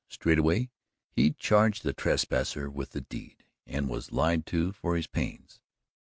Straightway 0.09 0.71
he 1.11 1.33
charged 1.33 1.83
the 1.83 1.93
trespasser 1.93 2.71
with 2.71 2.93
the 2.93 3.01
deed 3.01 3.43
and 3.67 3.87
was 3.87 4.11
lied 4.11 4.47
to 4.47 4.71
for 4.71 4.95
his 4.95 5.05
pains. 5.05 5.61